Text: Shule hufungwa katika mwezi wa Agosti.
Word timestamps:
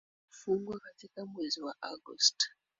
Shule 0.29 0.29
hufungwa 0.55 0.79
katika 0.79 1.25
mwezi 1.25 1.61
wa 1.61 1.75
Agosti. 1.81 2.49